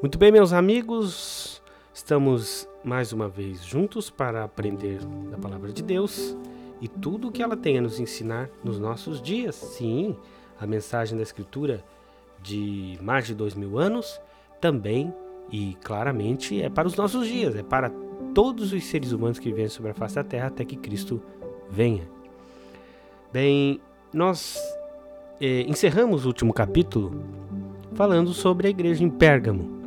[0.00, 1.60] Muito bem, meus amigos,
[1.92, 6.36] estamos mais uma vez juntos para aprender da palavra de Deus
[6.80, 9.56] e tudo o que ela tem a nos ensinar nos nossos dias.
[9.56, 10.16] Sim,
[10.60, 11.84] a mensagem da Escritura
[12.40, 14.20] de mais de dois mil anos
[14.60, 15.12] também
[15.50, 17.90] e claramente é para os nossos dias, é para
[18.32, 21.20] todos os seres humanos que vivem sobre a face da terra até que Cristo
[21.68, 22.08] venha.
[23.32, 23.80] Bem,
[24.12, 24.60] nós
[25.40, 27.20] eh, encerramos o último capítulo
[27.94, 29.77] falando sobre a igreja em Pérgamo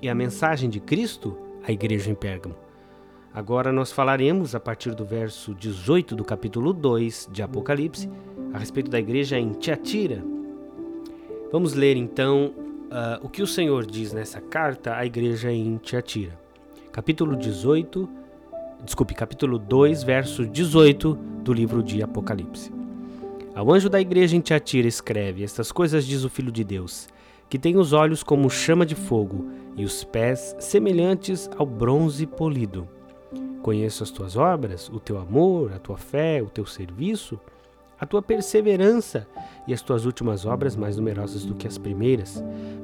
[0.00, 1.36] e a mensagem de Cristo
[1.66, 2.54] à igreja em Pérgamo.
[3.32, 8.08] Agora nós falaremos, a partir do verso 18 do capítulo 2 de Apocalipse,
[8.52, 10.24] a respeito da igreja em Tiatira.
[11.52, 16.38] Vamos ler então uh, o que o Senhor diz nessa carta à igreja em Tiatira.
[16.90, 18.08] Capítulo 18,
[18.84, 22.72] desculpe, capítulo 2, verso 18 do livro de Apocalipse.
[23.54, 27.08] Ao anjo da igreja em Tiatira escreve: Estas coisas diz o Filho de Deus
[27.48, 32.88] que tem os olhos como chama de fogo e os pés semelhantes ao bronze polido.
[33.62, 37.38] Conheço as tuas obras, o teu amor, a tua fé, o teu serviço,
[37.98, 39.26] a tua perseverança
[39.66, 42.42] e as tuas últimas obras mais numerosas do que as primeiras.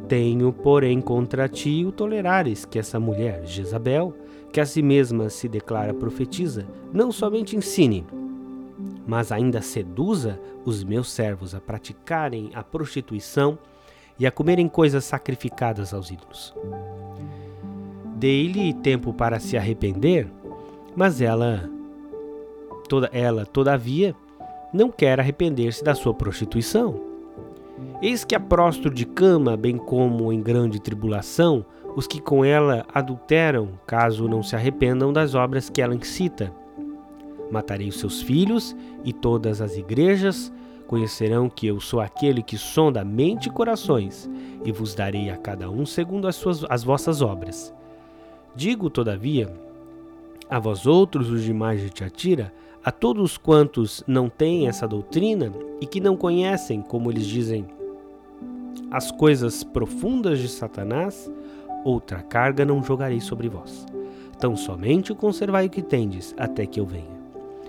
[0.09, 4.15] Tenho, porém, contra ti o tolerares que essa mulher, Jezabel,
[4.53, 8.05] que a si mesma se declara profetiza, não somente ensine,
[9.07, 13.59] mas ainda seduza os meus servos a praticarem a prostituição
[14.19, 16.55] e a comerem coisas sacrificadas aos ídolos.
[18.17, 20.29] Dei-lhe tempo para se arrepender,
[20.95, 21.69] mas ela,
[22.89, 24.15] toda ela, todavia,
[24.73, 27.01] não quer arrepender-se da sua prostituição.
[28.01, 31.65] Eis que a prostro de cama, bem como em grande tribulação,
[31.97, 36.53] os que com ela adulteram, caso não se arrependam das obras que ela incita.
[37.51, 40.53] Matarei os seus filhos e todas as igrejas
[40.95, 44.31] Conhecerão que eu sou aquele que sonda mente e corações,
[44.65, 47.75] e vos darei a cada um segundo as, suas, as vossas obras.
[48.55, 49.53] Digo, todavia,
[50.49, 55.51] a vós outros, os demais de Tiatira, a todos quantos não têm essa doutrina
[55.81, 57.67] e que não conhecem, como eles dizem,
[58.89, 61.29] as coisas profundas de Satanás,
[61.85, 63.85] outra carga não jogarei sobre vós.
[64.39, 67.14] Tão somente conservai o que tendes, até que eu venha.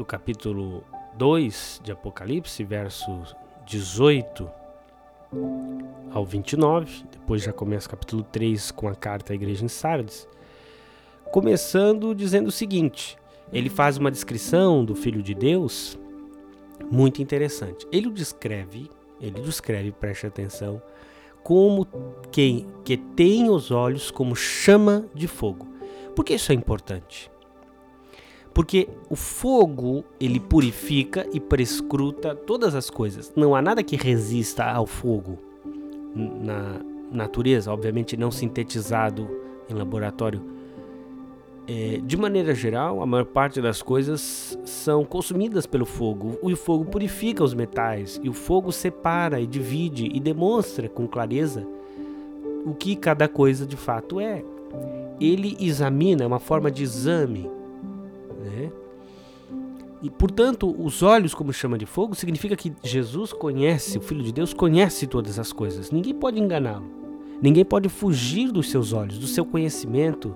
[0.00, 0.82] do capítulo
[1.18, 4.50] 2 de Apocalipse, versos 18
[6.10, 10.26] ao 29, depois já começa o capítulo 3 com a carta à igreja em Sardes,
[11.30, 13.18] começando dizendo o seguinte:
[13.52, 15.98] ele faz uma descrição do Filho de Deus
[16.90, 17.86] muito interessante.
[17.92, 18.90] Ele o descreve,
[19.20, 20.80] ele descreve, preste atenção,
[21.42, 21.86] como
[22.32, 25.68] quem que tem os olhos como chama de fogo.
[26.16, 27.30] Por que isso é importante?
[28.52, 33.32] Porque o fogo, ele purifica e prescruta todas as coisas.
[33.36, 35.38] Não há nada que resista ao fogo
[36.14, 36.80] na
[37.10, 39.28] natureza, obviamente não sintetizado
[39.68, 40.42] em laboratório.
[41.68, 46.36] É, de maneira geral, a maior parte das coisas são consumidas pelo fogo.
[46.42, 51.64] O fogo purifica os metais e o fogo separa e divide e demonstra com clareza
[52.64, 54.42] o que cada coisa de fato é.
[55.20, 57.48] Ele examina, é uma forma de exame
[58.40, 58.72] né?
[60.02, 64.32] E, portanto, os olhos como chama de fogo significa que Jesus conhece, o Filho de
[64.32, 65.90] Deus conhece todas as coisas.
[65.90, 66.86] Ninguém pode enganá-lo.
[67.42, 70.34] Ninguém pode fugir dos seus olhos, do seu conhecimento.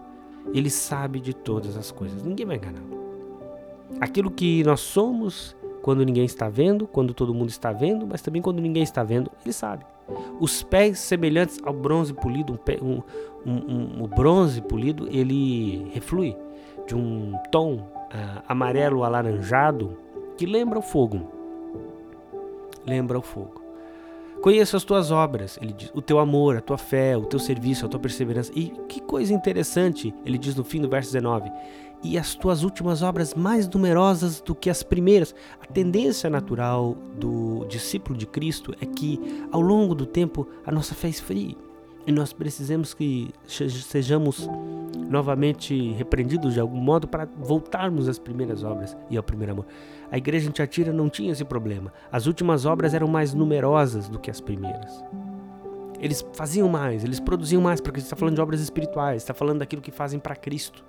[0.52, 2.22] Ele sabe de todas as coisas.
[2.22, 3.04] Ninguém vai enganá-lo.
[4.00, 8.40] Aquilo que nós somos quando ninguém está vendo, quando todo mundo está vendo, mas também
[8.42, 9.84] quando ninguém está vendo, ele sabe.
[10.40, 13.02] Os pés semelhantes ao bronze polido, um,
[13.46, 16.36] um, um, o bronze polido, ele reflui
[16.86, 19.96] de um tom uh, amarelo alaranjado
[20.36, 21.30] que lembra o fogo.
[22.86, 23.62] Lembra o fogo.
[24.42, 27.86] Conheço as tuas obras, ele diz, o teu amor, a tua fé, o teu serviço,
[27.86, 28.52] a tua perseverança.
[28.54, 31.50] E que coisa interessante, ele diz no fim do verso 19:
[32.04, 35.34] e as tuas últimas obras mais numerosas do que as primeiras.
[35.60, 39.18] A tendência natural do discípulo de Cristo é que,
[39.50, 41.56] ao longo do tempo, a nossa fé esfrie.
[42.06, 44.48] E nós precisamos que sejamos
[45.08, 49.66] novamente repreendidos de algum modo para voltarmos às primeiras obras e ao primeiro amor.
[50.10, 51.92] A igreja em Tiatira não tinha esse problema.
[52.12, 55.02] As últimas obras eram mais numerosas do que as primeiras.
[55.98, 59.60] Eles faziam mais, eles produziam mais, porque você está falando de obras espirituais, está falando
[59.60, 60.84] daquilo que fazem para Cristo,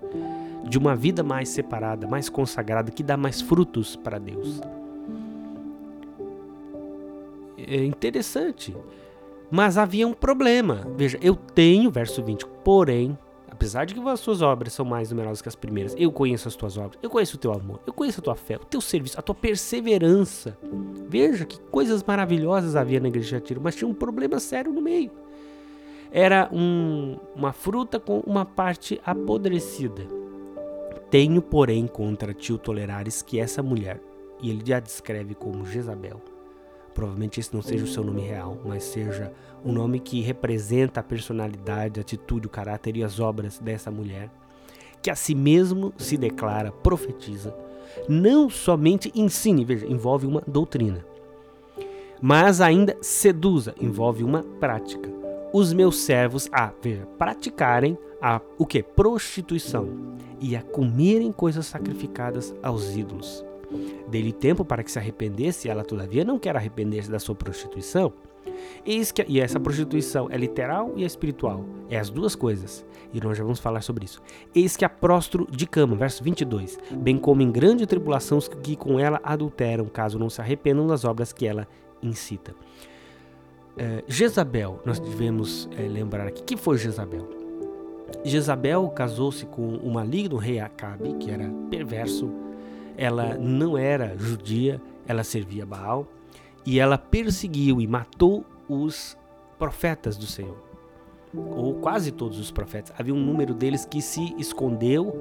[0.67, 4.59] de uma vida mais separada, mais consagrada, que dá mais frutos para Deus.
[7.57, 8.75] É interessante.
[9.51, 10.87] Mas havia um problema.
[10.95, 13.17] Veja, eu tenho, verso 20, porém,
[13.49, 16.55] apesar de que as suas obras são mais numerosas que as primeiras, eu conheço as
[16.55, 19.17] tuas obras, eu conheço o teu amor, eu conheço a tua fé, o teu serviço,
[19.17, 20.57] a tua perseverança.
[21.07, 24.81] Veja que coisas maravilhosas havia na igreja de Tiro, mas tinha um problema sério no
[24.81, 25.11] meio.
[26.11, 30.05] Era um, uma fruta com uma parte apodrecida.
[31.09, 34.01] Tenho, porém, contra ti o tolerares que essa mulher,
[34.41, 36.21] e ele já descreve como Jezabel,
[36.95, 39.31] provavelmente esse não seja o seu nome real, mas seja
[39.63, 44.31] um nome que representa a personalidade, a atitude, o caráter e as obras dessa mulher,
[45.01, 47.53] que a si mesmo se declara, profetiza,
[48.07, 51.05] não somente ensine, veja, envolve uma doutrina,
[52.21, 55.13] mas ainda seduza, envolve uma prática.
[55.53, 58.81] Os meus servos a, veja, praticarem a o que?
[58.81, 63.43] Prostituição e a comerem coisas sacrificadas aos ídolos
[64.07, 68.13] Dei-lhe tempo para que se arrependesse, e ela todavia não quer arrepender-se da sua prostituição.
[68.85, 71.65] Eis que, e essa prostituição é literal e é espiritual.
[71.89, 72.85] É as duas coisas.
[73.13, 74.21] E nós já vamos falar sobre isso.
[74.53, 78.75] Eis que a prostro de cama, verso 22, bem como em grande tribulação os que
[78.75, 81.67] com ela adulteram, caso não se arrependam das obras que ela
[82.01, 82.53] incita.
[83.77, 86.43] É, Jezabel, nós devemos é, lembrar aqui.
[86.43, 87.27] que foi Jezabel?
[88.23, 92.31] Jezabel casou-se com o maligno rei Acabe, que era perverso,
[92.97, 96.07] ela não era judia, ela servia Baal
[96.65, 99.17] e ela perseguiu e matou os
[99.57, 100.57] profetas do Senhor.
[101.33, 102.93] Ou quase todos os profetas.
[102.97, 105.13] Havia um número deles que se escondeu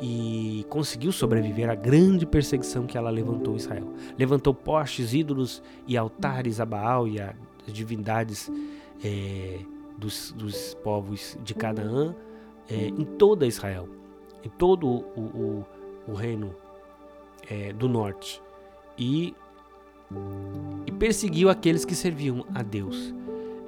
[0.00, 3.92] e conseguiu sobreviver à grande perseguição que ela levantou Israel.
[4.18, 7.34] Levantou postes, ídolos e altares a Baal e às
[7.66, 8.50] divindades
[9.04, 9.58] é,
[9.98, 12.14] dos, dos, povos de Canaã
[12.68, 13.86] é, em toda Israel,
[14.42, 15.66] em todo o, o,
[16.08, 16.54] o reino
[17.48, 18.42] é, do norte
[18.98, 19.34] e,
[20.86, 23.14] e perseguiu aqueles que serviam a Deus.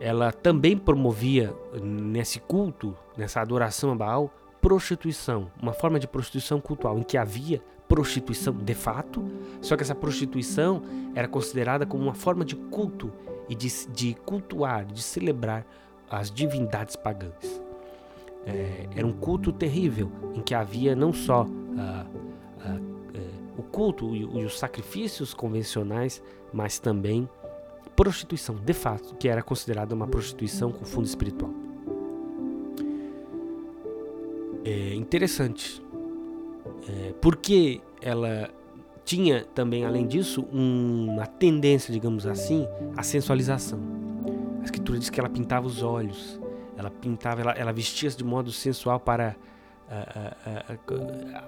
[0.01, 6.99] Ela também promovia nesse culto, nessa adoração a Baal, prostituição, uma forma de prostituição cultural
[6.99, 9.23] em que havia prostituição de fato,
[9.61, 10.83] só que essa prostituição
[11.15, 13.13] era considerada como uma forma de culto
[13.49, 15.67] e de, de cultuar, de celebrar
[16.11, 17.63] as divindades pagãs.
[18.47, 21.47] É, era um culto terrível em que havia não só
[21.79, 22.07] ah,
[23.57, 26.23] o culto e, os sacrifícios convencionais,
[26.53, 27.29] mas também
[27.95, 31.51] prostituição, de fato, que era considerada uma prostituição com fundo espiritual.
[34.65, 35.83] É interessante,
[36.89, 38.51] é, porque ela
[39.05, 42.67] tinha também, além disso, um, uma tendência, digamos assim,
[42.97, 43.81] à sensualização.
[44.61, 46.41] A escritura diz que ela pintava os olhos,
[46.77, 49.37] ela pintava, ela, ela vestia-se de modo sensual para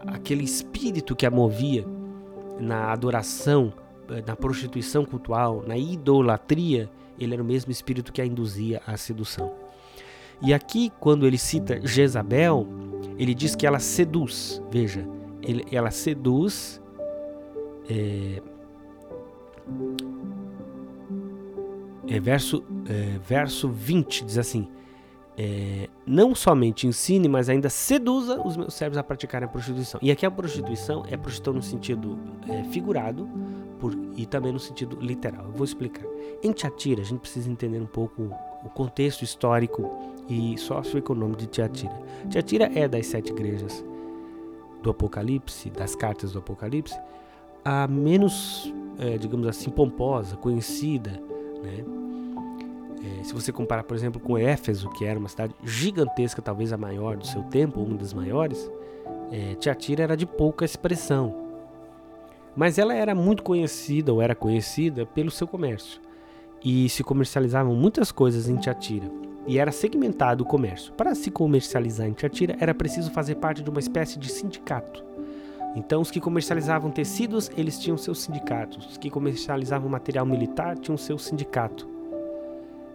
[0.07, 1.85] aquele espírito que a movia
[2.61, 3.73] na adoração,
[4.11, 8.97] eh, na prostituição cultural, na idolatria, ele era o mesmo espírito que a induzia à
[8.97, 9.53] sedução.
[10.43, 12.67] E aqui, quando ele cita Jezabel,
[13.19, 14.63] ele diz que ela seduz.
[14.71, 15.07] Veja,
[15.43, 16.81] ele, ela seduz.
[17.89, 18.43] É,
[22.09, 24.69] é verso, é, verso 20 diz assim:
[25.37, 29.99] é, não somente ensine, mas ainda seduza os meus servos a praticarem a prostituição.
[30.03, 33.29] E aqui a prostituição é prostituição no sentido é, figurado
[33.81, 35.47] por, e também no sentido literal.
[35.47, 36.05] Eu vou explicar.
[36.43, 38.31] Em Tiatira, a gente precisa entender um pouco
[38.65, 39.91] o contexto histórico
[40.29, 42.01] e socioeconômico de Tiatira.
[42.31, 43.85] Tiatira é das sete igrejas
[44.83, 46.99] do Apocalipse, das cartas do Apocalipse,
[47.65, 51.21] a menos, é, digamos assim, pomposa, conhecida,
[51.63, 52.04] né?
[53.05, 56.79] É, se você comparar, por exemplo, com Éfeso, que era uma cidade gigantesca, talvez a
[56.79, 58.71] maior do seu tempo, uma das maiores,
[59.31, 61.35] é, Tiatira era de pouca expressão.
[62.57, 66.01] Mas ela era muito conhecida, ou era conhecida, pelo seu comércio.
[66.65, 69.11] E se comercializavam muitas coisas em Tiatira.
[69.47, 70.93] E era segmentado o comércio.
[70.95, 75.05] Para se comercializar em Tiatira, era preciso fazer parte de uma espécie de sindicato.
[75.77, 78.87] Então, os que comercializavam tecidos, eles tinham seus sindicatos.
[78.87, 81.94] Os que comercializavam material militar tinham seu sindicato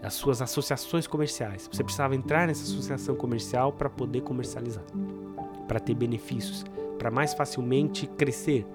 [0.01, 1.69] as suas associações comerciais.
[1.71, 4.83] Você precisava entrar nessa associação comercial para poder comercializar,
[5.67, 6.63] para ter benefícios,
[6.97, 8.65] para mais facilmente crescer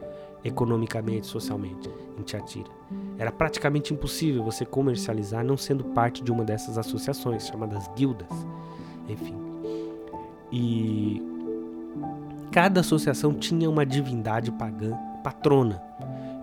[0.44, 2.70] economicamente, socialmente em Tiatira.
[3.18, 8.28] Era praticamente impossível você comercializar não sendo parte de uma dessas associações, chamadas guildas.
[9.08, 9.36] Enfim.
[10.52, 11.22] E
[12.52, 15.82] cada associação tinha uma divindade pagã patrona.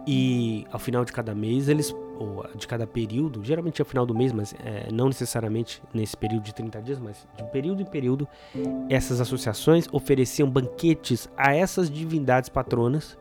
[0.07, 4.05] E ao final de cada mês eles ou de cada período, geralmente é o final
[4.05, 7.85] do mês, mas é, não necessariamente nesse período de 30 dias, mas de período em
[7.85, 8.27] período,
[8.89, 13.17] essas associações ofereciam banquetes a essas divindades patronas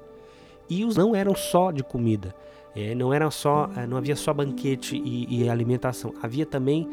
[0.68, 2.34] e os não eram só de comida,
[2.76, 6.88] é, não era só, é, não havia só banquete e, e alimentação, havia também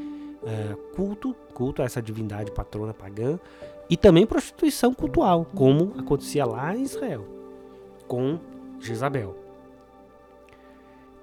[0.45, 3.37] é, culto, culto a essa divindade patrona pagã
[3.89, 7.25] e também prostituição cultual, como acontecia lá em Israel
[8.07, 8.39] com
[8.79, 9.46] Jezabel.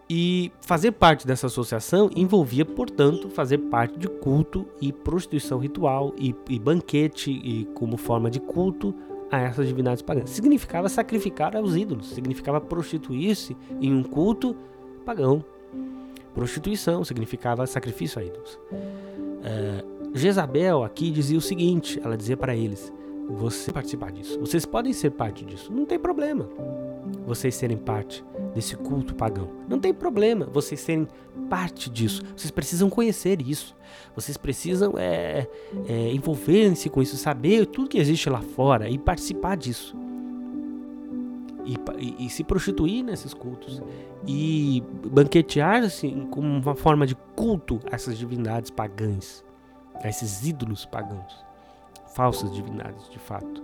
[0.09, 6.35] E fazer parte dessa associação envolvia, portanto, fazer parte de culto e prostituição ritual e,
[6.49, 8.95] e banquete e como forma de culto
[9.31, 10.31] a essas divindades pagãs.
[10.31, 14.55] Significava sacrificar aos ídolos, significava prostituir-se em um culto
[15.07, 15.43] pagão.
[16.35, 18.59] Prostituição significava sacrifício a ídolos.
[18.71, 22.93] Uh, Jezabel aqui dizia o seguinte: ela dizia para eles,
[23.29, 24.39] você participar disso.
[24.39, 26.49] Vocês podem ser parte disso, não tem problema.
[27.27, 29.49] Vocês serem parte desse culto pagão.
[29.69, 31.09] Não tem problema vocês serem
[31.49, 32.23] parte disso.
[32.37, 33.77] Vocês precisam conhecer isso.
[34.15, 35.49] Vocês precisam é,
[35.87, 39.97] é, envolver-se com isso, saber tudo que existe lá fora e participar disso.
[41.65, 43.83] E, e, e se prostituir nesses cultos
[44.27, 49.43] e banquetear assim, como uma forma de culto a essas divindades pagãs,
[50.03, 51.45] a esses ídolos pagãos
[52.15, 53.63] falsas divindades, de fato.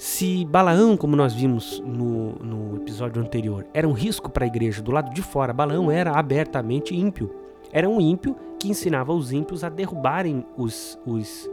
[0.00, 4.80] Se Balaão, como nós vimos no, no episódio anterior, era um risco para a igreja
[4.80, 7.30] do lado de fora, Balaão era abertamente ímpio.
[7.70, 11.46] Era um ímpio que ensinava os ímpios a derrubarem os, os,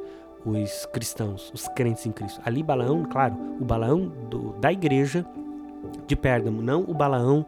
[0.45, 2.39] os cristãos, os crentes em Cristo.
[2.45, 5.25] Ali, Balaão, claro, o Balaão do, da igreja
[6.07, 7.45] de Pérgamo, não o Balaão,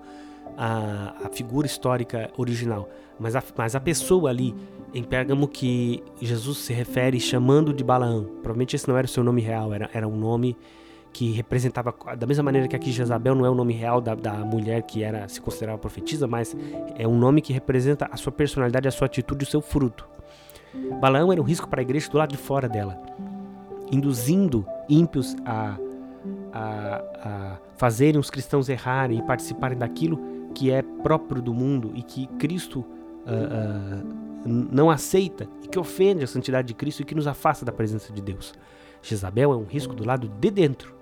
[0.57, 4.53] a, a figura histórica original, mas a, mas a pessoa ali
[4.93, 8.25] em Pérgamo que Jesus se refere chamando de Balaão.
[8.25, 10.57] Provavelmente esse não era o seu nome real, era, era um nome
[11.11, 14.33] que representava, da mesma maneira que aqui Jezabel não é o nome real da, da
[14.33, 16.55] mulher que era se considerava profetisa, mas
[16.95, 20.07] é um nome que representa a sua personalidade, a sua atitude, o seu fruto.
[20.99, 22.97] Balaão era um risco para a igreja do lado de fora dela,
[23.91, 25.77] induzindo ímpios a,
[26.53, 30.19] a, a fazerem os cristãos errarem e participarem daquilo
[30.53, 36.23] que é próprio do mundo e que Cristo uh, uh, não aceita e que ofende
[36.23, 38.53] a santidade de Cristo e que nos afasta da presença de Deus.
[39.01, 40.93] Jezabel é um risco do lado de dentro.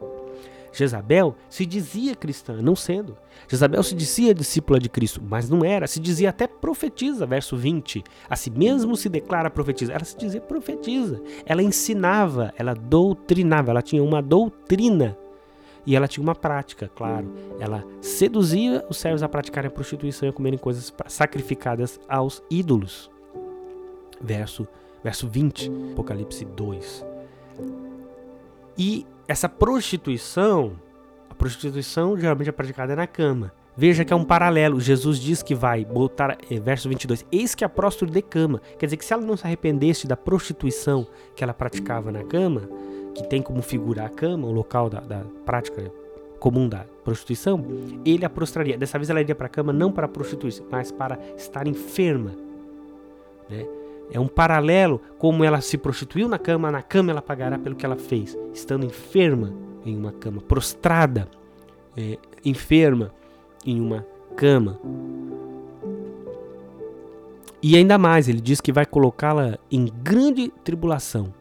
[0.71, 3.17] Jezabel se dizia cristã, não sendo.
[3.47, 5.87] Jezabel se dizia discípula de Cristo, mas não era.
[5.87, 8.03] Se dizia até profetiza, verso 20.
[8.29, 9.93] A si mesmo se declara profetiza.
[9.93, 11.19] Ela se dizia profetiza.
[11.45, 15.17] Ela ensinava, ela doutrinava, ela tinha uma doutrina.
[15.83, 17.33] E ela tinha uma prática, claro.
[17.59, 23.09] Ela seduzia os servos a praticarem a prostituição e a comerem coisas sacrificadas aos ídolos
[24.21, 24.67] verso,
[25.03, 27.05] verso 20, Apocalipse 2.
[28.77, 30.73] E essa prostituição,
[31.29, 33.51] a prostituição geralmente é praticada na cama.
[33.75, 34.79] Veja que é um paralelo.
[34.81, 38.59] Jesus diz que vai botar, é, verso 22, eis que a próstata de cama.
[38.79, 41.05] Quer dizer que se ela não se arrependesse da prostituição
[41.35, 42.61] que ela praticava na cama,
[43.13, 45.91] que tem como figura a cama, o local da, da prática
[46.39, 47.63] comum da prostituição,
[48.05, 48.77] ele a prostraria.
[48.77, 52.31] Dessa vez ela iria para a cama não para prostituir-se, mas para estar enferma.
[53.49, 53.65] Né?
[54.11, 57.85] É um paralelo como ela se prostituiu na cama, na cama ela pagará pelo que
[57.85, 59.53] ela fez, estando enferma
[59.85, 61.27] em uma cama, prostrada,
[61.95, 63.11] é, enferma
[63.65, 64.79] em uma cama.
[67.61, 71.33] E ainda mais, ele diz que vai colocá-la em grande tribulação,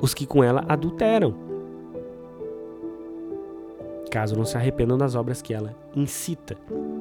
[0.00, 1.44] os que com ela adulteram
[4.14, 6.56] caso não se arrependam das obras que ela incita.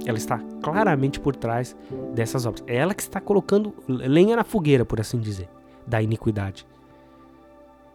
[0.06, 1.76] Ela está claramente por trás
[2.14, 2.64] dessas obras.
[2.68, 5.50] É ela que está colocando lenha na fogueira, por assim dizer,
[5.88, 6.66] da iniquidade.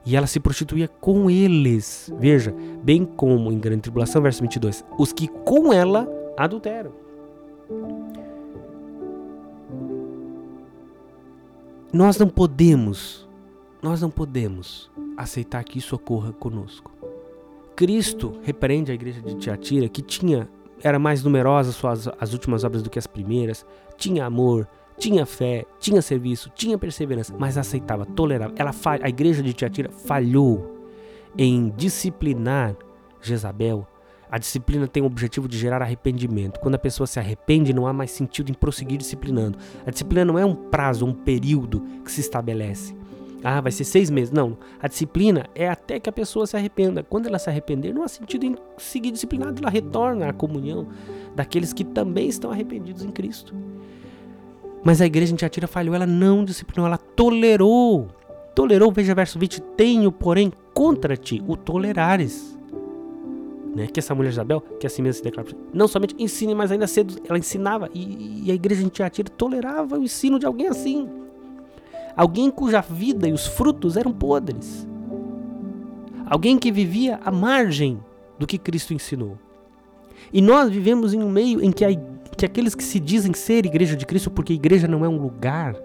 [0.05, 2.13] E ela se prostituía com eles.
[2.19, 6.93] Veja, bem como em grande tribulação, verso 22, os que com ela adulteram.
[11.93, 13.29] Nós não podemos,
[13.83, 16.93] nós não podemos aceitar que isso ocorra conosco.
[17.75, 20.49] Cristo repreende a igreja de Tiatira, que tinha
[20.83, 23.67] era mais numerosa suas as últimas obras do que as primeiras,
[23.97, 24.69] tinha amor,
[24.99, 28.53] tinha fé, tinha serviço, tinha perseverança, mas aceitava, tolerava.
[28.57, 30.77] Ela a igreja de Tiatira falhou
[31.37, 32.77] em disciplinar
[33.21, 33.87] Jezabel.
[34.31, 36.61] A disciplina tem o objetivo de gerar arrependimento.
[36.61, 39.59] Quando a pessoa se arrepende, não há mais sentido em prosseguir disciplinando.
[39.87, 42.98] A disciplina não é um prazo, um período que se estabelece.
[43.43, 44.33] Ah, vai ser seis meses.
[44.33, 44.57] Não.
[44.81, 47.03] A disciplina é até que a pessoa se arrependa.
[47.03, 49.61] Quando ela se arrepender, não há sentido em seguir disciplinado.
[49.61, 50.89] Ela retorna à comunhão
[51.37, 53.55] daqueles que também estão arrependidos em Cristo.
[54.83, 55.95] Mas a igreja em Tiatira falhou.
[55.95, 58.09] Ela não disciplinou, ela tolerou.
[58.55, 59.61] Tolerou, veja verso 20.
[59.77, 62.59] Tenho, porém, contra ti o tolerares.
[63.75, 66.87] né, que essa mulher Isabel, que assim mesmo se declara, não somente ensine, mas ainda
[66.89, 71.09] cedo ela ensinava, e, e a igreja em Tiatira tolerava o ensino de alguém assim.
[72.19, 74.85] Alguém cuja vida e os frutos eram podres.
[76.27, 78.01] Alguém que vivia à margem
[78.37, 79.39] do que Cristo ensinou.
[80.33, 81.91] E nós vivemos em um meio em que, a,
[82.37, 85.17] que aqueles que se dizem ser igreja de Cristo, porque a igreja não é um
[85.17, 85.77] lugar,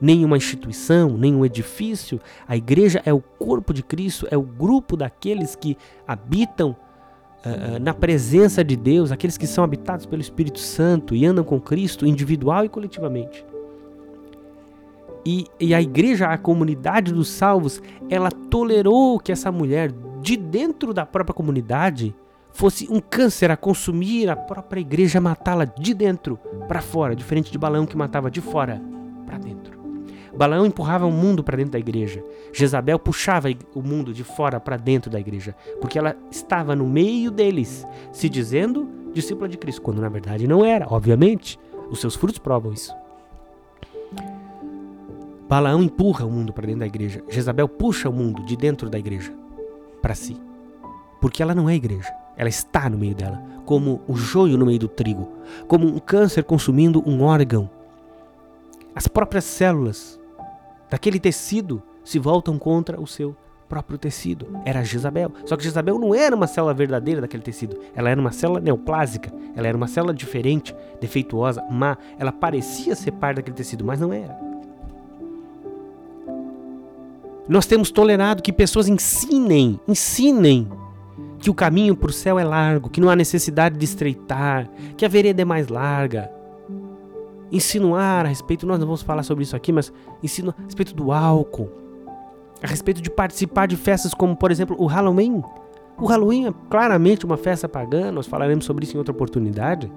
[0.00, 4.42] nem uma instituição, nem um edifício, a igreja é o corpo de Cristo, é o
[4.42, 6.76] grupo daqueles que habitam
[7.44, 11.60] uh, na presença de Deus, aqueles que são habitados pelo Espírito Santo e andam com
[11.60, 13.44] Cristo individual e coletivamente.
[15.24, 20.92] E, e, a igreja, a comunidade dos salvos, ela tolerou que essa mulher, de dentro
[20.92, 22.14] da própria comunidade,
[22.52, 27.58] fosse um câncer a consumir a própria igreja, matá-la de dentro para fora, diferente de
[27.58, 28.82] Balaão que matava de fora
[29.24, 29.80] para dentro.
[30.36, 32.24] Balaão empurrava o mundo para dentro da igreja.
[32.52, 37.30] Jezabel puxava o mundo de fora para dentro da igreja, porque ela estava no meio
[37.30, 41.58] deles, se dizendo discípula de Cristo, quando na verdade não era, obviamente.
[41.90, 42.94] Os seus frutos provam isso.
[45.52, 47.22] Balaão empurra o mundo para dentro da igreja.
[47.28, 49.34] Jezabel puxa o mundo de dentro da igreja
[50.00, 50.40] para si.
[51.20, 52.10] Porque ela não é igreja.
[52.38, 55.30] Ela está no meio dela, como o joio no meio do trigo,
[55.68, 57.68] como um câncer consumindo um órgão.
[58.94, 60.18] As próprias células
[60.88, 63.36] daquele tecido se voltam contra o seu
[63.68, 64.58] próprio tecido.
[64.64, 65.32] Era Jezabel.
[65.44, 67.78] Só que Jezabel não era uma célula verdadeira daquele tecido.
[67.94, 69.30] Ela era uma célula neoplásica.
[69.54, 71.98] Ela era uma célula diferente, defeituosa, má.
[72.18, 74.51] Ela parecia ser parte daquele tecido, mas não era.
[77.52, 80.66] Nós temos tolerado que pessoas ensinem, ensinem
[81.38, 85.04] que o caminho para o céu é largo, que não há necessidade de estreitar, que
[85.04, 86.32] a vereda é mais larga.
[87.52, 89.92] Insinuar a respeito, nós não vamos falar sobre isso aqui, mas
[90.22, 91.68] ensino a respeito do álcool,
[92.62, 95.42] a respeito de participar de festas como, por exemplo, o Halloween.
[95.98, 99.92] O Halloween é claramente uma festa pagã, nós falaremos sobre isso em outra oportunidade.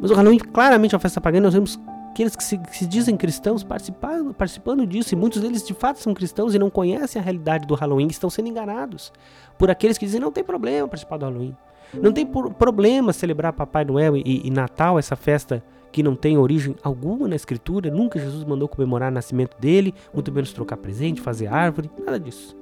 [0.00, 1.78] Mas o Halloween claramente é uma festa pagã, nós vemos
[2.10, 6.00] aqueles que se, que se, dizem cristãos participando, participando disso, e muitos deles de fato
[6.00, 9.12] são cristãos e não conhecem a realidade do Halloween, estão sendo enganados
[9.56, 11.56] por aqueles que dizem não tem problema participar do Halloween.
[11.94, 16.76] Não tem problema celebrar Papai Noel e, e Natal, essa festa que não tem origem
[16.84, 21.48] alguma na Escritura, nunca Jesus mandou comemorar o nascimento dele, muito menos trocar presente, fazer
[21.48, 22.56] árvore, nada disso.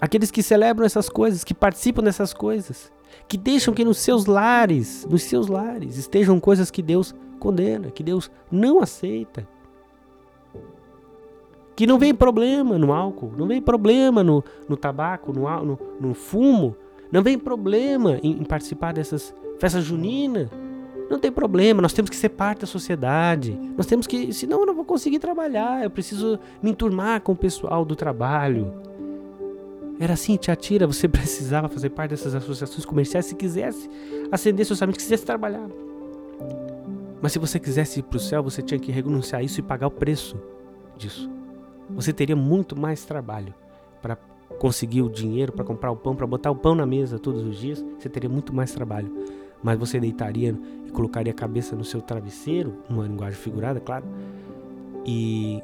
[0.00, 2.90] Aqueles que celebram essas coisas, que participam dessas coisas,
[3.28, 8.02] que deixam que nos seus lares, nos seus lares, estejam coisas que Deus condena, que
[8.02, 9.46] Deus não aceita.
[11.74, 16.14] Que não vem problema no álcool, não vem problema no, no tabaco, no, no, no
[16.14, 16.74] fumo,
[17.12, 20.48] não vem problema em, em participar dessas festas juninas.
[21.08, 23.56] Não tem problema, nós temos que ser parte da sociedade.
[23.76, 27.36] Nós temos que, senão eu não vou conseguir trabalhar, eu preciso me enturmar com o
[27.36, 28.72] pessoal do trabalho.
[29.98, 33.88] Era assim, Tiatira, você precisava fazer parte dessas associações comerciais se quisesse
[34.30, 35.68] amigos, se quisesse trabalhar.
[37.20, 39.62] Mas se você quisesse ir para o céu, você tinha que renunciar a isso e
[39.62, 40.36] pagar o preço
[40.96, 41.30] disso.
[41.90, 43.54] Você teria muito mais trabalho
[44.02, 44.16] para
[44.58, 47.58] conseguir o dinheiro, para comprar o pão, para botar o pão na mesa todos os
[47.58, 47.84] dias.
[47.98, 49.10] Você teria muito mais trabalho.
[49.62, 50.54] Mas você deitaria
[50.84, 54.04] e colocaria a cabeça no seu travesseiro, uma linguagem figurada, claro,
[55.04, 55.62] e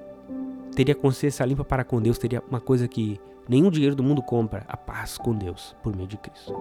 [0.75, 4.64] teria consciência limpa para com Deus, teria uma coisa que nenhum dinheiro do mundo compra,
[4.68, 6.55] a paz com Deus por meio de Cristo.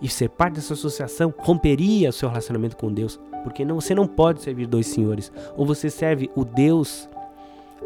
[0.00, 4.06] E ser parte dessa associação romperia o seu relacionamento com Deus, porque não, você não
[4.06, 5.32] pode servir dois senhores.
[5.56, 7.08] Ou você serve o Deus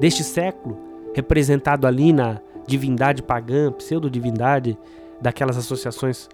[0.01, 0.79] deste século,
[1.15, 4.79] representado ali na divindade pagã, pseudo-divindade
[5.21, 6.29] daquelas associações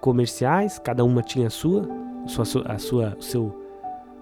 [0.00, 1.88] comerciais, cada uma tinha a sua,
[2.66, 3.58] a sua, o, seu,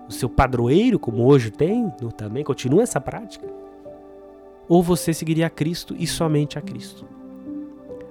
[0.08, 3.62] o seu padroeiro, como hoje tem, também continua essa prática
[4.68, 7.06] ou você seguiria a Cristo e somente a Cristo.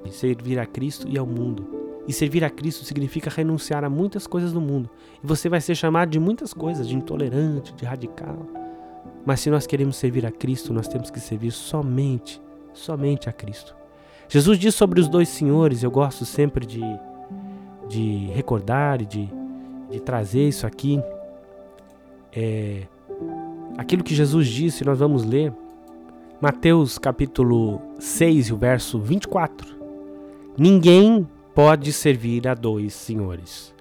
[0.09, 1.81] Servir a Cristo e ao mundo.
[2.07, 4.89] E servir a Cristo significa renunciar a muitas coisas do mundo.
[5.23, 8.47] E você vai ser chamado de muitas coisas, de intolerante, de radical.
[9.25, 12.41] Mas se nós queremos servir a Cristo, nós temos que servir somente,
[12.73, 13.75] somente a Cristo.
[14.27, 16.81] Jesus diz sobre os dois senhores, eu gosto sempre de,
[17.87, 19.29] de recordar e de,
[19.89, 20.99] de trazer isso aqui.
[22.33, 22.87] É,
[23.77, 25.53] aquilo que Jesus disse, nós vamos ler
[26.41, 29.80] Mateus capítulo 6, o verso 24.
[30.57, 33.73] Ninguém pode servir a dois senhores,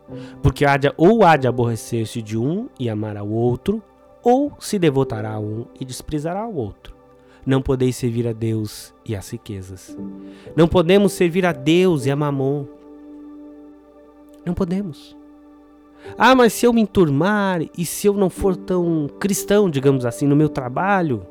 [0.42, 3.82] porque há de, ou há de aborrecer-se de um e amar ao outro,
[4.22, 6.94] ou se devotará a um e desprezará o outro.
[7.44, 9.96] Não podeis servir a Deus e às riquezas.
[10.54, 12.66] Não podemos servir a Deus e a mamon.
[14.44, 15.16] Não podemos.
[16.16, 20.26] Ah, mas se eu me enturmar e se eu não for tão cristão, digamos assim,
[20.26, 21.26] no meu trabalho,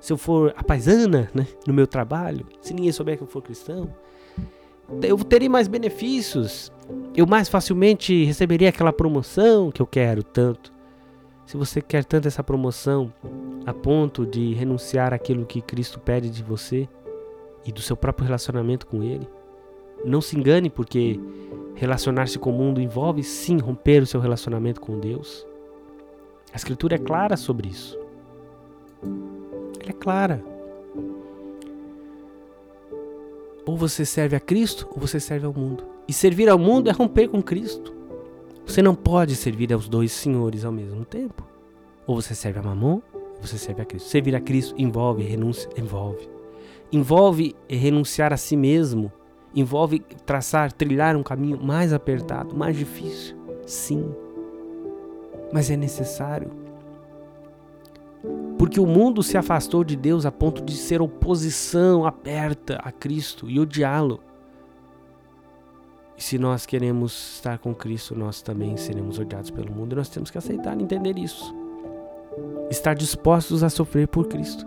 [0.00, 3.42] se eu for a paisana né, no meu trabalho, se ninguém souber que eu for
[3.42, 3.88] cristão,
[5.02, 6.72] eu terei mais benefícios,
[7.14, 10.72] eu mais facilmente receberia aquela promoção que eu quero tanto.
[11.44, 13.12] Se você quer tanto essa promoção
[13.66, 16.88] a ponto de renunciar àquilo que Cristo pede de você
[17.64, 19.28] e do seu próprio relacionamento com Ele,
[20.04, 21.18] não se engane, porque
[21.74, 25.46] relacionar-se com o mundo envolve sim romper o seu relacionamento com Deus.
[26.52, 27.98] A Escritura é clara sobre isso.
[29.80, 30.57] Ela é clara.
[33.68, 35.84] Ou você serve a Cristo ou você serve ao mundo.
[36.08, 37.94] E servir ao mundo é romper com Cristo.
[38.66, 41.46] Você não pode servir aos dois senhores ao mesmo tempo.
[42.06, 44.08] Ou você serve a Mamon ou você serve a Cristo.
[44.08, 46.26] Servir a Cristo envolve renúncia, envolve.
[46.90, 49.12] Envolve renunciar a si mesmo,
[49.54, 53.36] envolve traçar, trilhar um caminho mais apertado, mais difícil.
[53.66, 54.10] Sim.
[55.52, 56.50] Mas é necessário.
[58.58, 63.48] Porque o mundo se afastou de Deus a ponto de ser oposição aberta a Cristo
[63.48, 64.20] e odiá-lo.
[66.16, 70.08] E se nós queremos estar com Cristo, nós também seremos odiados pelo mundo e nós
[70.08, 71.54] temos que aceitar e entender isso.
[72.68, 74.66] Estar dispostos a sofrer por Cristo.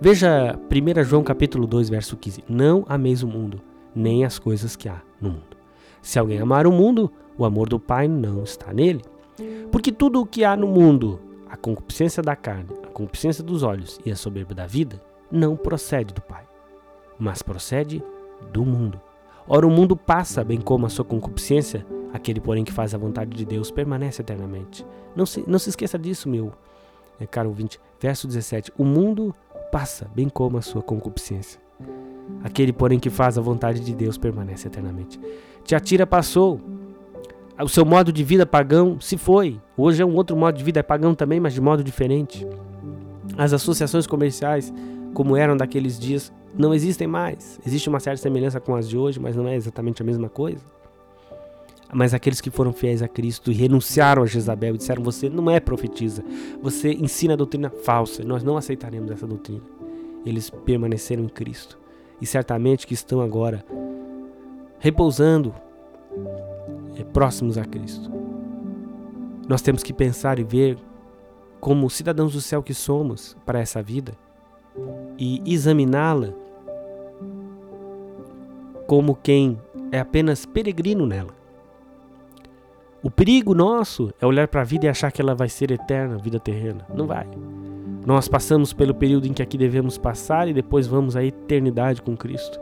[0.00, 2.44] Veja 1 João capítulo 2, verso 15.
[2.48, 3.60] Não ameis o mundo,
[3.94, 5.56] nem as coisas que há no mundo.
[6.00, 9.02] Se alguém amar o mundo, o amor do Pai não está nele.
[9.72, 14.10] Porque tudo o que há no mundo, a concupiscência da carne, concupiscência dos olhos e
[14.10, 15.00] a soberba da vida,
[15.30, 16.44] não procede do Pai,
[17.18, 18.02] mas procede
[18.52, 19.00] do mundo.
[19.48, 23.30] Ora, o mundo passa, bem como a sua concupiscência, aquele, porém, que faz a vontade
[23.36, 24.86] de Deus permanece eternamente.
[25.16, 26.52] Não se, não se esqueça disso, meu
[27.20, 27.80] é, caro ouvinte.
[28.00, 29.34] Verso 17: O mundo
[29.70, 31.60] passa, bem como a sua concupiscência.
[32.42, 35.20] Aquele, porém, que faz a vontade de Deus permanece eternamente.
[35.64, 36.60] Tiatira passou,
[37.60, 39.60] o seu modo de vida pagão se foi.
[39.76, 42.46] Hoje é um outro modo de vida, é pagão também, mas de modo diferente.
[43.36, 44.72] As associações comerciais,
[45.14, 47.58] como eram daqueles dias, não existem mais.
[47.66, 50.62] Existe uma certa semelhança com as de hoje, mas não é exatamente a mesma coisa.
[51.92, 55.50] Mas aqueles que foram fiéis a Cristo e renunciaram a Jezabel e disseram: Você não
[55.50, 56.24] é profetisa,
[56.62, 59.62] você ensina doutrina falsa, nós não aceitaremos essa doutrina.
[60.24, 61.78] Eles permaneceram em Cristo
[62.20, 63.64] e certamente que estão agora
[64.78, 65.54] repousando
[66.96, 68.10] é, próximos a Cristo.
[69.48, 70.78] Nós temos que pensar e ver
[71.62, 74.14] como cidadãos do céu que somos para essa vida
[75.16, 76.30] e examiná-la
[78.88, 79.56] como quem
[79.92, 81.30] é apenas peregrino nela.
[83.00, 86.18] O perigo nosso é olhar para a vida e achar que ela vai ser eterna,
[86.18, 86.84] vida terrena.
[86.92, 87.28] Não vai.
[88.04, 92.16] Nós passamos pelo período em que aqui devemos passar e depois vamos à eternidade com
[92.16, 92.58] Cristo.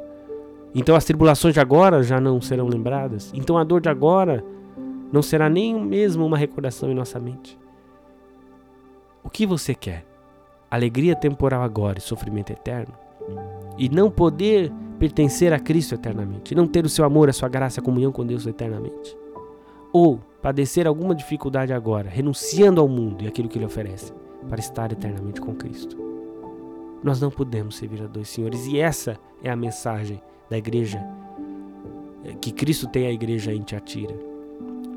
[0.75, 3.33] Então as tribulações de agora já não serão lembradas.
[3.35, 4.45] Então a dor de agora
[5.11, 7.60] não será nem mesmo uma recordação em nossa mente.
[9.23, 10.07] O que você quer?
[10.71, 12.95] Alegria temporal agora e sofrimento eterno?
[13.77, 17.81] E não poder pertencer a Cristo eternamente, não ter o seu amor, a sua graça,
[17.81, 19.17] a comunhão com Deus eternamente?
[19.93, 24.13] Ou padecer alguma dificuldade agora, renunciando ao mundo e aquilo que ele oferece,
[24.49, 25.97] para estar eternamente com Cristo?
[27.03, 31.03] Nós não podemos servir a dois senhores e essa é a mensagem da igreja,
[32.25, 34.15] é, que Cristo tem a igreja em Tiatira.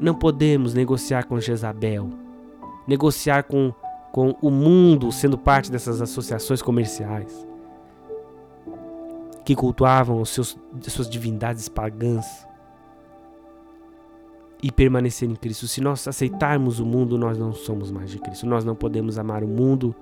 [0.01, 2.09] Não podemos negociar com Jezabel,
[2.87, 3.73] negociar com,
[4.13, 7.47] com o mundo sendo parte dessas associações comerciais
[9.43, 12.47] que cultuavam os seus, suas divindades pagãs
[14.61, 15.67] e permanecer em Cristo.
[15.67, 18.45] Se nós aceitarmos o mundo, nós não somos mais de Cristo.
[18.45, 19.95] Nós não podemos amar o mundo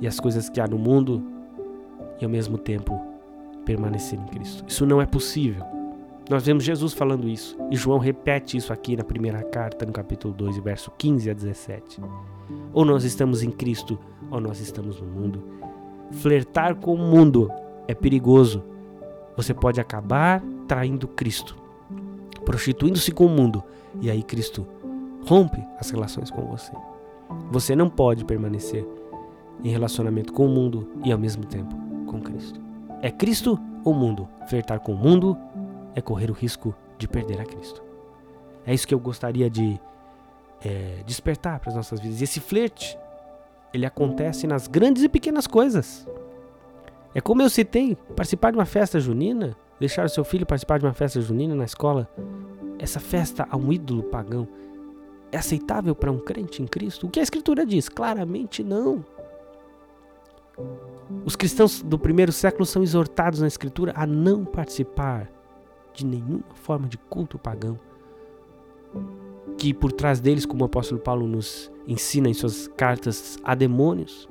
[0.00, 1.20] e as coisas que há no mundo
[2.20, 2.98] e ao mesmo tempo
[3.64, 4.64] permanecer em Cristo.
[4.68, 5.64] Isso não é possível.
[6.30, 10.32] Nós vemos Jesus falando isso, e João repete isso aqui na primeira carta, no capítulo
[10.34, 12.00] 2, verso 15 a 17.
[12.72, 13.98] Ou nós estamos em Cristo,
[14.30, 15.42] ou nós estamos no mundo.
[16.12, 17.50] Flertar com o mundo
[17.88, 18.62] é perigoso.
[19.36, 21.56] Você pode acabar traindo Cristo,
[22.44, 23.62] prostituindo-se com o mundo,
[24.00, 24.66] e aí Cristo
[25.26, 26.72] rompe as relações com você.
[27.50, 28.86] Você não pode permanecer
[29.62, 31.74] em relacionamento com o mundo e ao mesmo tempo
[32.06, 32.60] com Cristo.
[33.02, 34.28] É Cristo ou mundo?
[34.48, 35.36] Flertar com o mundo
[35.94, 37.82] é correr o risco de perder a Cristo.
[38.64, 39.80] É isso que eu gostaria de
[40.66, 42.20] é, despertar para as nossas vidas.
[42.20, 42.98] E esse flerte,
[43.72, 46.06] ele acontece nas grandes e pequenas coisas.
[47.14, 50.84] É como eu citei, participar de uma festa junina, deixar o seu filho participar de
[50.84, 52.08] uma festa junina na escola.
[52.78, 54.48] Essa festa a um ídolo pagão
[55.30, 57.06] é aceitável para um crente em Cristo?
[57.06, 57.88] O que a Escritura diz?
[57.88, 59.04] Claramente não.
[61.24, 65.30] Os cristãos do primeiro século são exortados na Escritura a não participar
[65.92, 67.78] de nenhuma forma de culto pagão.
[69.58, 74.28] Que por trás deles, como o apóstolo Paulo nos ensina em suas cartas, há demônios.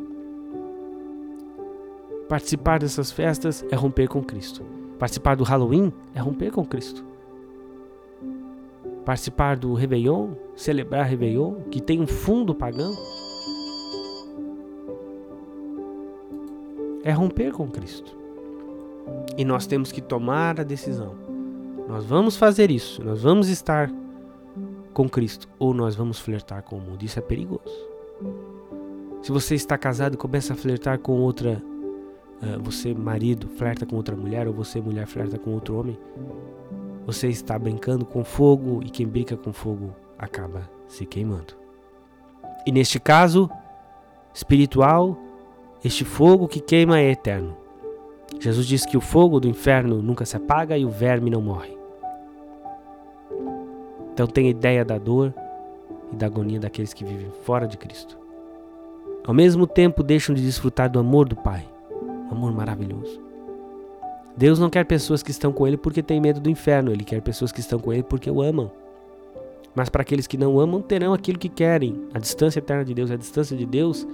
[2.28, 4.64] Participar dessas festas é romper com Cristo.
[4.98, 7.04] Participar do Halloween é romper com Cristo.
[9.04, 12.92] Participar do Réveillon, celebrar Réveillon, que tem um fundo pagão,
[17.04, 18.18] é romper com Cristo.
[19.38, 21.14] E nós temos que tomar a decisão.
[21.88, 23.92] Nós vamos fazer isso, nós vamos estar
[24.96, 27.04] com Cristo ou nós vamos flertar com o mundo.
[27.04, 27.76] Isso é perigoso.
[29.22, 31.62] Se você está casado e começa a flertar com outra,
[32.42, 36.00] uh, você marido flerta com outra mulher ou você mulher flerta com outro homem,
[37.06, 41.54] você está brincando com fogo e quem brinca com fogo acaba se queimando.
[42.66, 43.50] E neste caso
[44.34, 45.18] espiritual,
[45.84, 47.58] este fogo que queima é eterno.
[48.40, 51.78] Jesus diz que o fogo do inferno nunca se apaga e o verme não morre.
[54.16, 55.34] Então tenha ideia da dor
[56.10, 58.18] e da agonia daqueles que vivem fora de Cristo.
[59.28, 61.66] Ao mesmo tempo deixam de desfrutar do amor do Pai,
[62.32, 63.20] um amor maravilhoso.
[64.38, 67.22] Deus não quer pessoas que estão com Ele porque têm medo do inferno, Ele quer
[67.22, 68.72] pessoas que estão com Ele porque o amam.
[69.76, 72.08] Mas para aqueles que não amam, terão aquilo que querem.
[72.14, 74.08] A distância eterna de Deus, a distância de Deus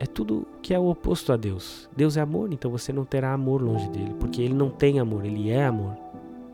[0.00, 1.90] é tudo que é o oposto a Deus.
[1.94, 5.26] Deus é amor, então você não terá amor longe dele, porque ele não tem amor,
[5.26, 5.94] ele é amor.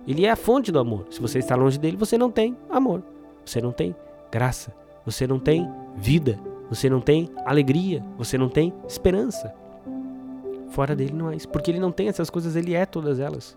[0.08, 1.06] Ele é a fonte do amor.
[1.10, 3.02] Se você está longe dele, você não tem amor.
[3.44, 3.94] Você não tem
[4.32, 4.74] graça.
[5.04, 6.40] Você não tem vida.
[6.70, 8.02] Você não tem alegria.
[8.16, 9.54] Você não tem esperança.
[10.70, 13.56] Fora dele não há isso, porque ele não tem essas coisas, ele é todas elas.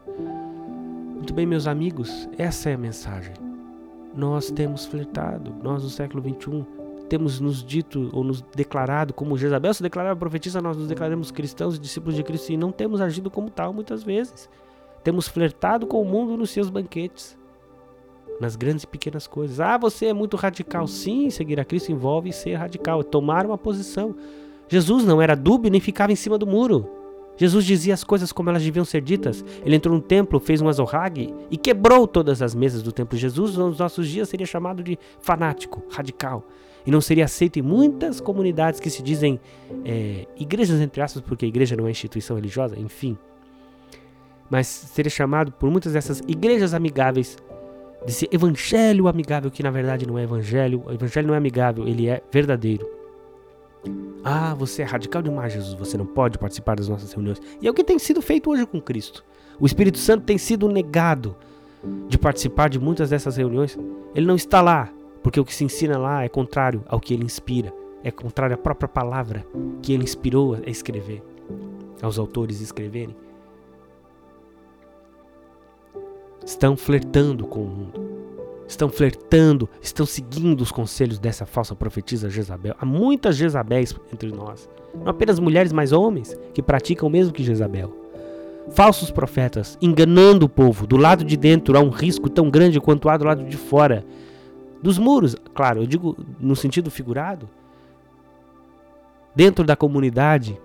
[1.16, 3.34] Muito bem, meus amigos, essa é a mensagem.
[4.16, 6.66] Nós temos flertado, nós no século 21
[7.08, 11.76] temos nos dito ou nos declarado como Jezabel se declarava profetisa, nós nos declaramos cristãos
[11.76, 14.50] e discípulos de Cristo e não temos agido como tal muitas vezes.
[15.04, 17.38] Temos flertado com o mundo nos seus banquetes,
[18.40, 19.60] nas grandes e pequenas coisas.
[19.60, 20.88] Ah, você é muito radical.
[20.88, 24.16] Sim, seguir a Cristo envolve ser radical, é tomar uma posição.
[24.68, 26.90] Jesus não era dúbio nem ficava em cima do muro.
[27.38, 29.44] Jesus dizia as coisas como elas deviam ser ditas.
[29.66, 33.18] Ele entrou no templo, fez um azorrague e quebrou todas as mesas do templo.
[33.18, 36.46] Jesus, nos nossos dias, seria chamado de fanático, radical
[36.86, 39.40] e não seria aceito em muitas comunidades que se dizem
[39.86, 43.18] é, igrejas, entre aspas, porque a igreja não é instituição religiosa, enfim.
[44.52, 47.38] Mas seria chamado por muitas dessas igrejas amigáveis,
[48.06, 50.84] desse evangelho amigável, que na verdade não é evangelho.
[50.86, 52.86] O evangelho não é amigável, ele é verdadeiro.
[54.26, 57.42] Ah, você é radical demais, Jesus, você não pode participar das nossas reuniões.
[57.62, 59.24] E é o que tem sido feito hoje com Cristo.
[59.58, 61.34] O Espírito Santo tem sido negado
[62.10, 63.80] de participar de muitas dessas reuniões.
[64.14, 64.90] Ele não está lá,
[65.24, 68.58] porque o que se ensina lá é contrário ao que ele inspira, é contrário à
[68.58, 69.46] própria palavra
[69.82, 71.24] que ele inspirou a escrever,
[72.02, 73.16] aos autores escreverem.
[76.46, 78.12] Estão flertando com o mundo.
[78.68, 82.76] Estão flertando, estão seguindo os conselhos dessa falsa profetisa Jezabel.
[82.80, 84.70] Há muitas Jezabéis entre nós.
[84.96, 87.94] Não apenas mulheres, mas homens que praticam o mesmo que Jezabel.
[88.70, 90.88] Falsos profetas enganando o povo.
[90.88, 94.06] Do lado de dentro há um risco tão grande quanto há do lado de fora
[94.82, 97.48] dos muros, claro, eu digo no sentido figurado,
[99.36, 100.60] dentro da comunidade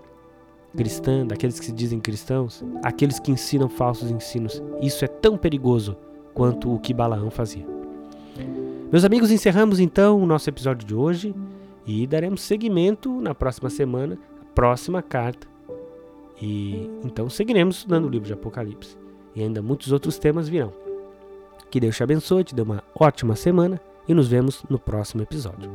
[0.75, 4.61] cristã, daqueles que se dizem cristãos, aqueles que ensinam falsos ensinos.
[4.81, 5.97] Isso é tão perigoso
[6.33, 7.65] quanto o que Balaão fazia.
[8.91, 11.35] Meus amigos, encerramos então o nosso episódio de hoje
[11.85, 15.47] e daremos seguimento na próxima semana, a próxima carta.
[16.41, 18.97] E então seguiremos estudando o livro de Apocalipse.
[19.35, 20.73] E ainda muitos outros temas virão.
[21.69, 25.69] Que Deus te abençoe, te dê uma ótima semana e nos vemos no próximo episódio.